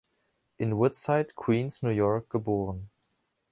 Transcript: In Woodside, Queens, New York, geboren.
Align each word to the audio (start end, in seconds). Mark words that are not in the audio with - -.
In 0.57 0.79
Woodside, 0.79 1.35
Queens, 1.35 1.83
New 1.83 1.91
York, 1.91 2.27
geboren. 2.29 2.89